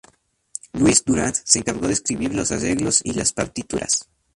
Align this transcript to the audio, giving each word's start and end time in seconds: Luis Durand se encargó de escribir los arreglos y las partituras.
Luis 0.73 1.05
Durand 1.05 1.35
se 1.43 1.59
encargó 1.59 1.85
de 1.85 1.93
escribir 1.93 2.33
los 2.33 2.51
arreglos 2.51 3.01
y 3.03 3.13
las 3.13 3.33
partituras. 3.33 4.09